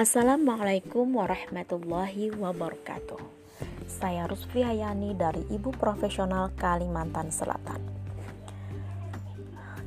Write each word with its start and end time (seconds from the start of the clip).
Assalamualaikum 0.00 1.12
warahmatullahi 1.12 2.32
wabarakatuh. 2.32 3.20
Saya 3.84 4.24
Rusfi 4.24 4.64
Hayani 4.64 5.12
dari 5.12 5.44
Ibu 5.52 5.76
Profesional 5.76 6.48
Kalimantan 6.56 7.28
Selatan. 7.28 7.84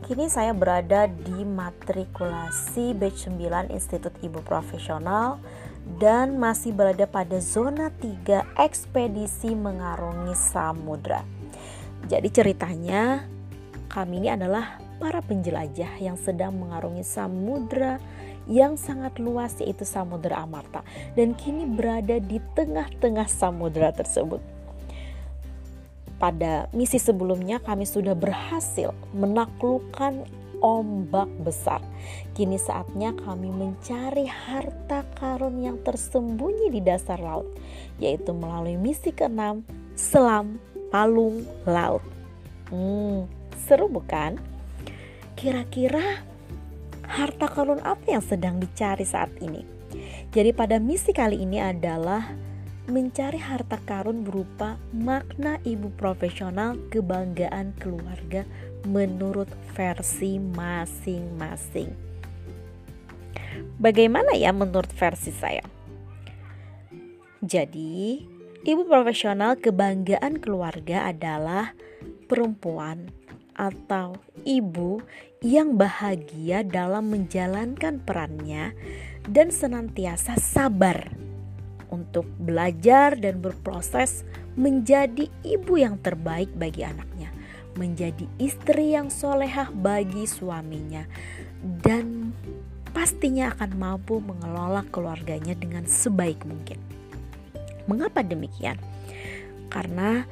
Kini 0.06 0.30
saya 0.30 0.54
berada 0.54 1.10
di 1.10 1.42
matrikulasi 1.42 2.94
batch 2.94 3.26
9 3.26 3.74
Institut 3.74 4.14
Ibu 4.22 4.46
Profesional 4.46 5.42
dan 5.98 6.38
masih 6.38 6.78
berada 6.78 7.10
pada 7.10 7.42
zona 7.42 7.90
3 7.90 8.54
ekspedisi 8.62 9.58
mengarungi 9.58 10.38
samudra. 10.38 11.26
Jadi 12.06 12.30
ceritanya 12.30 13.26
kami 13.90 14.22
ini 14.22 14.30
adalah 14.30 14.78
para 15.02 15.26
penjelajah 15.26 15.98
yang 15.98 16.22
sedang 16.22 16.54
mengarungi 16.54 17.02
samudra 17.02 17.98
yang 18.50 18.76
sangat 18.76 19.18
luas 19.20 19.56
yaitu 19.60 19.88
Samudra 19.88 20.44
Amarta 20.44 20.84
dan 21.16 21.36
kini 21.38 21.68
berada 21.68 22.20
di 22.20 22.40
tengah-tengah 22.54 23.28
samudra 23.28 23.96
tersebut. 23.96 24.40
Pada 26.22 26.72
misi 26.72 27.04
sebelumnya 27.04 27.60
kami 27.60 27.84
sudah 27.84 28.16
berhasil 28.16 28.96
menaklukkan 29.12 30.24
ombak 30.64 31.28
besar. 31.44 31.84
Kini 32.32 32.56
saatnya 32.56 33.12
kami 33.12 33.52
mencari 33.52 34.24
harta 34.24 35.04
karun 35.20 35.60
yang 35.60 35.78
tersembunyi 35.84 36.72
di 36.72 36.80
dasar 36.80 37.20
laut, 37.20 37.46
yaitu 38.00 38.32
melalui 38.32 38.80
misi 38.80 39.12
keenam 39.12 39.68
Selam 40.00 40.58
Palung 40.88 41.44
Laut. 41.68 42.02
Hmm, 42.72 43.28
seru 43.68 43.92
bukan? 43.92 44.40
Kira-kira 45.36 46.24
harta 47.14 47.46
karun 47.46 47.78
apa 47.86 48.18
yang 48.18 48.26
sedang 48.26 48.58
dicari 48.58 49.06
saat 49.06 49.30
ini? 49.38 49.62
Jadi 50.34 50.50
pada 50.50 50.82
misi 50.82 51.14
kali 51.14 51.46
ini 51.46 51.62
adalah 51.62 52.26
mencari 52.90 53.38
harta 53.38 53.78
karun 53.86 54.26
berupa 54.26 54.76
makna 54.92 55.62
ibu 55.62 55.94
profesional 55.94 56.76
kebanggaan 56.90 57.78
keluarga 57.78 58.44
menurut 58.90 59.48
versi 59.78 60.42
masing-masing. 60.42 61.94
Bagaimana 63.78 64.34
ya 64.34 64.50
menurut 64.50 64.90
versi 64.98 65.30
saya? 65.30 65.64
Jadi, 67.44 68.24
ibu 68.66 68.84
profesional 68.90 69.60
kebanggaan 69.62 70.42
keluarga 70.42 71.08
adalah 71.08 71.78
perempuan 72.26 73.12
atau 73.58 74.18
ibu 74.44 75.02
yang 75.44 75.76
bahagia 75.76 76.64
dalam 76.64 77.12
menjalankan 77.12 78.02
perannya 78.02 78.74
dan 79.28 79.52
senantiasa 79.52 80.40
sabar 80.40 81.12
untuk 81.94 82.26
belajar 82.42 83.14
dan 83.14 83.38
berproses 83.38 84.26
menjadi 84.58 85.30
ibu 85.46 85.78
yang 85.78 86.02
terbaik 86.02 86.50
bagi 86.58 86.82
anaknya, 86.82 87.30
menjadi 87.78 88.26
istri 88.42 88.98
yang 88.98 89.14
solehah 89.14 89.70
bagi 89.70 90.26
suaminya, 90.26 91.06
dan 91.86 92.34
pastinya 92.94 93.54
akan 93.54 93.72
mampu 93.78 94.22
mengelola 94.22 94.86
keluarganya 94.90 95.54
dengan 95.54 95.86
sebaik 95.86 96.42
mungkin. 96.46 96.82
Mengapa 97.86 98.26
demikian? 98.26 98.78
Karena 99.70 100.24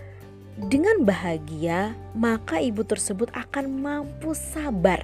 dengan 0.59 1.07
bahagia, 1.07 1.95
maka 2.11 2.59
ibu 2.59 2.83
tersebut 2.83 3.31
akan 3.31 3.71
mampu 3.71 4.35
sabar. 4.35 4.99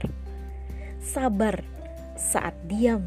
Sabar 0.99 1.63
saat 2.19 2.57
dia 2.67 2.99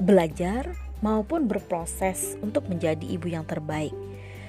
belajar 0.00 0.72
maupun 1.04 1.44
berproses 1.44 2.40
untuk 2.40 2.64
menjadi 2.72 3.04
ibu 3.04 3.28
yang 3.28 3.44
terbaik. 3.44 3.92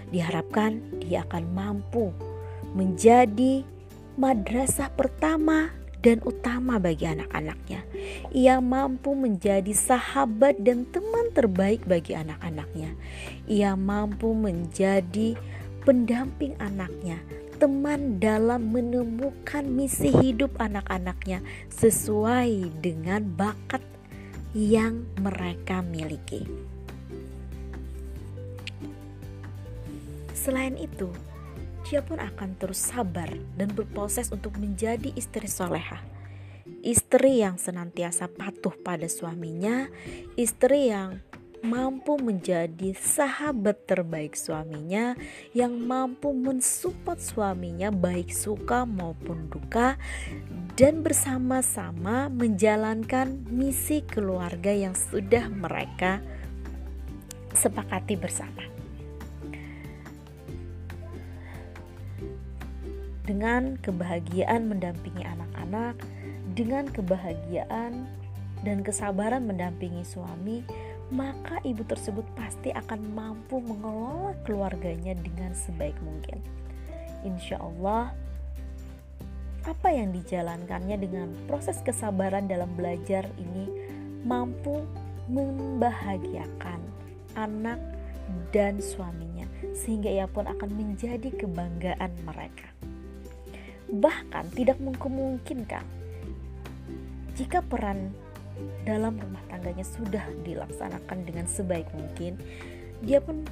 Diharapkan 0.09 0.79
dia 1.03 1.27
akan 1.27 1.44
mampu 1.51 2.16
menjadi 2.73 3.67
madrasah 4.15 4.88
pertama 4.94 5.73
dan 5.99 6.23
utama 6.23 6.79
bagi 6.79 7.03
anak-anaknya. 7.03 7.83
Ia 8.31 8.63
mampu 8.63 9.11
menjadi 9.13 9.75
sahabat 9.75 10.63
dan 10.63 10.88
teman 10.88 11.35
terbaik 11.35 11.83
bagi 11.83 12.15
anak-anaknya. 12.15 12.95
Ia 13.51 13.75
mampu 13.75 14.31
menjadi 14.31 15.35
pendamping 15.89 16.53
anaknya, 16.61 17.17
teman 17.57 18.22
dalam 18.22 18.69
menemukan 18.69 19.66
misi 19.66 20.13
hidup 20.13 20.53
anak-anaknya 20.61 21.41
sesuai 21.73 22.77
dengan 22.77 23.25
bakat 23.33 23.81
yang 24.53 25.01
mereka 25.17 25.81
miliki. 25.81 26.45
Selain 30.38 30.77
itu, 30.77 31.09
dia 31.89 32.06
pun 32.06 32.21
akan 32.21 32.53
terus 32.61 32.85
sabar 32.85 33.33
dan 33.57 33.73
berproses 33.73 34.29
untuk 34.29 34.61
menjadi 34.61 35.09
istri 35.17 35.50
soleha. 35.50 36.06
Istri 36.85 37.41
yang 37.41 37.57
senantiasa 37.57 38.29
patuh 38.29 38.77
pada 38.77 39.09
suaminya, 39.09 39.89
istri 40.38 40.94
yang 40.94 41.17
mampu 41.59 42.15
menjadi 42.15 42.95
sahabat 42.95 43.83
terbaik 43.83 44.35
suaminya 44.35 45.15
yang 45.51 45.75
mampu 45.75 46.31
mensupport 46.31 47.19
suaminya 47.19 47.91
baik 47.91 48.31
suka 48.31 48.87
maupun 48.87 49.51
duka 49.51 49.99
dan 50.79 51.03
bersama-sama 51.03 52.31
menjalankan 52.31 53.43
misi 53.51 53.99
keluarga 54.07 54.71
yang 54.71 54.95
sudah 54.95 55.51
mereka 55.51 56.23
sepakati 57.51 58.15
bersama. 58.15 58.63
Dengan 63.27 63.77
kebahagiaan 63.77 64.65
mendampingi 64.65 65.21
anak-anak, 65.21 66.01
dengan 66.57 66.89
kebahagiaan 66.89 68.09
dan 68.65 68.81
kesabaran 68.81 69.45
mendampingi 69.45 70.01
suami, 70.01 70.65
maka 71.09 71.57
ibu 71.65 71.81
tersebut 71.85 72.25
pasti 72.37 72.69
akan 72.69 73.01
mampu 73.17 73.57
mengelola 73.57 74.37
keluarganya 74.45 75.17
dengan 75.17 75.57
sebaik 75.57 75.97
mungkin. 76.05 76.37
Insya 77.25 77.57
Allah, 77.57 78.13
apa 79.65 79.89
yang 79.89 80.13
dijalankannya 80.13 80.97
dengan 81.01 81.33
proses 81.49 81.81
kesabaran 81.81 82.45
dalam 82.45 82.69
belajar 82.77 83.25
ini 83.41 83.65
mampu 84.23 84.85
membahagiakan 85.29 86.79
anak 87.33 87.81
dan 88.53 88.77
suaminya, 88.77 89.49
sehingga 89.73 90.09
ia 90.09 90.29
pun 90.29 90.45
akan 90.45 90.69
menjadi 90.73 91.33
kebanggaan 91.33 92.13
mereka. 92.25 92.69
Bahkan 93.89 94.53
tidak 94.53 94.77
memungkinkan 94.77 95.81
jika 97.33 97.65
peran 97.65 98.13
dalam 98.83 99.17
rumah 99.19 99.43
tangganya 99.51 99.85
sudah 99.85 100.23
dilaksanakan 100.43 101.27
dengan 101.27 101.45
sebaik 101.45 101.87
mungkin, 101.95 102.39
dia 103.03 103.23
pun 103.23 103.47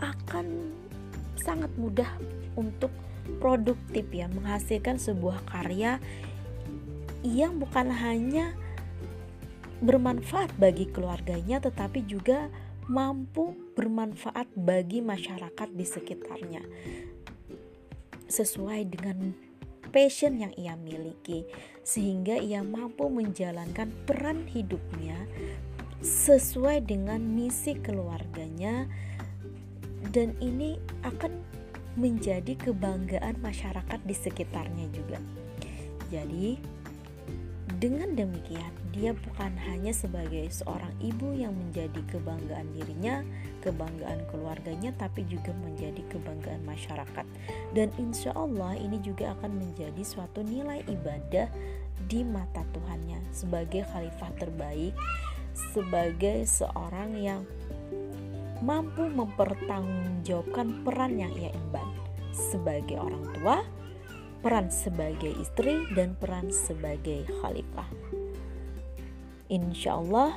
akan 0.00 0.46
sangat 1.36 1.72
mudah 1.76 2.08
untuk 2.56 2.92
produktif 3.40 4.08
ya 4.12 4.26
menghasilkan 4.32 4.96
sebuah 4.96 5.44
karya 5.48 6.00
yang 7.20 7.60
bukan 7.60 7.92
hanya 7.92 8.56
bermanfaat 9.80 10.52
bagi 10.56 10.88
keluarganya 10.88 11.60
tetapi 11.60 12.04
juga 12.04 12.48
mampu 12.90 13.54
bermanfaat 13.76 14.50
bagi 14.56 14.98
masyarakat 15.00 15.68
di 15.72 15.86
sekitarnya. 15.86 16.62
Sesuai 18.26 18.80
dengan 18.88 19.49
passion 19.90 20.38
yang 20.38 20.54
ia 20.54 20.78
miliki, 20.78 21.44
sehingga 21.82 22.38
ia 22.38 22.62
mampu 22.62 23.10
menjalankan 23.10 23.90
peran 24.06 24.46
hidupnya 24.46 25.18
sesuai 26.00 26.88
dengan 26.88 27.20
misi 27.20 27.76
keluarganya, 27.76 28.88
dan 30.14 30.32
ini 30.40 30.80
akan 31.04 31.36
menjadi 31.98 32.56
kebanggaan 32.56 33.36
masyarakat 33.42 34.00
di 34.06 34.14
sekitarnya 34.16 34.86
juga. 34.94 35.18
Jadi, 36.08 36.56
dengan 37.78 38.18
demikian, 38.18 38.72
dia 38.90 39.14
bukan 39.14 39.54
hanya 39.70 39.94
sebagai 39.94 40.50
seorang 40.50 40.90
ibu 40.98 41.30
yang 41.30 41.54
menjadi 41.54 42.02
kebanggaan 42.10 42.66
dirinya, 42.74 43.22
kebanggaan 43.62 44.26
keluarganya, 44.32 44.90
tapi 44.98 45.22
juga 45.30 45.54
menjadi 45.62 46.02
kebanggaan 46.10 46.66
masyarakat. 46.66 47.26
Dan 47.70 47.94
insya 48.02 48.34
Allah 48.34 48.74
ini 48.74 48.98
juga 48.98 49.36
akan 49.38 49.62
menjadi 49.62 50.02
suatu 50.02 50.42
nilai 50.42 50.82
ibadah 50.90 51.46
di 52.10 52.26
mata 52.26 52.66
Tuhannya 52.74 53.22
sebagai 53.30 53.86
khalifah 53.94 54.32
terbaik, 54.40 54.96
sebagai 55.54 56.48
seorang 56.48 57.14
yang 57.14 57.46
mampu 58.64 59.06
mempertanggungjawabkan 59.08 60.82
peran 60.82 61.16
yang 61.16 61.32
ia 61.38 61.54
emban 61.54 61.86
sebagai 62.32 62.98
orang 62.98 63.24
tua, 63.38 63.56
peran 64.40 64.72
sebagai 64.72 65.32
istri 65.40 65.84
dan 65.92 66.16
peran 66.16 66.48
sebagai 66.52 67.28
khalifah. 67.40 67.88
Insya 69.50 70.00
Allah 70.00 70.36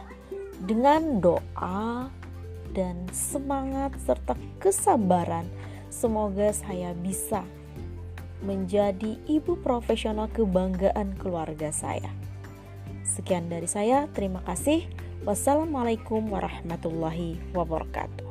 dengan 0.63 1.19
doa 1.23 2.09
dan 2.73 3.05
semangat 3.13 3.93
serta 4.01 4.33
kesabaran 4.57 5.45
semoga 5.93 6.49
saya 6.51 6.91
bisa 6.97 7.45
menjadi 8.43 9.15
ibu 9.29 9.55
profesional 9.61 10.27
kebanggaan 10.33 11.15
keluarga 11.15 11.71
saya. 11.71 12.11
Sekian 13.07 13.47
dari 13.47 13.67
saya, 13.67 14.07
terima 14.11 14.43
kasih. 14.43 14.83
Wassalamualaikum 15.23 16.27
warahmatullahi 16.27 17.39
wabarakatuh. 17.55 18.27